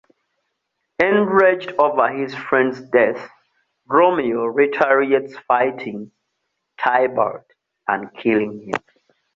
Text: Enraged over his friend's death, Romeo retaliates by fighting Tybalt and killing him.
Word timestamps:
Enraged 0.97 1.73
over 1.77 2.07
his 2.09 2.33
friend's 2.33 2.81
death, 2.89 3.29
Romeo 3.85 4.45
retaliates 4.45 5.35
by 5.47 5.69
fighting 5.69 6.11
Tybalt 6.79 7.45
and 7.87 8.11
killing 8.15 8.63
him. 8.63 8.81